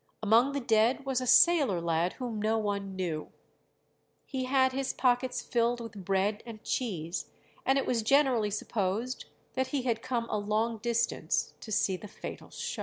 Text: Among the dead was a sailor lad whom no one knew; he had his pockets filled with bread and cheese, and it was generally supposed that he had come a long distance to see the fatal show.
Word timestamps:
Among 0.23 0.53
the 0.53 0.59
dead 0.59 1.05
was 1.05 1.21
a 1.21 1.27
sailor 1.27 1.79
lad 1.79 2.13
whom 2.13 2.41
no 2.41 2.57
one 2.57 2.95
knew; 2.95 3.31
he 4.25 4.45
had 4.45 4.71
his 4.71 4.93
pockets 4.93 5.43
filled 5.43 5.79
with 5.79 6.03
bread 6.03 6.41
and 6.43 6.63
cheese, 6.63 7.27
and 7.67 7.77
it 7.77 7.85
was 7.85 8.01
generally 8.01 8.49
supposed 8.49 9.25
that 9.53 9.67
he 9.67 9.83
had 9.83 10.01
come 10.01 10.25
a 10.31 10.39
long 10.39 10.79
distance 10.79 11.53
to 11.59 11.71
see 11.71 11.97
the 11.97 12.07
fatal 12.07 12.49
show. 12.49 12.79